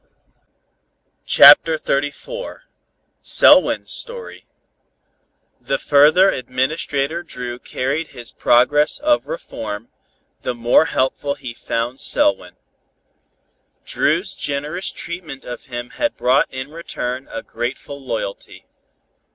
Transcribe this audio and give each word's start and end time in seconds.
CHAPTER 1.27 1.75
XXXIV 1.77 2.61
SELWYN'S 3.21 3.91
STORY 3.91 4.47
The 5.59 5.77
further 5.77 6.31
Administrator 6.31 7.21
Dru 7.21 7.59
carried 7.59 8.07
his 8.07 8.31
progress 8.31 8.97
of 8.97 9.27
reform, 9.27 9.89
the 10.41 10.55
more 10.55 10.85
helpful 10.85 11.35
he 11.35 11.53
found 11.53 11.99
Selwyn. 12.01 12.57
Dru's 13.85 14.33
generous 14.33 14.91
treatment 14.91 15.45
of 15.45 15.65
him 15.65 15.91
had 15.91 16.17
brought 16.17 16.47
in 16.51 16.71
return 16.71 17.27
a 17.31 17.43
grateful 17.43 18.03
loyalty. 18.03 18.65